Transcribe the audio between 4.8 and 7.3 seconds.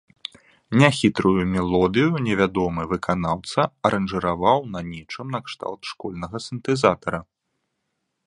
нечым накшталт школьнага сінтэзатара.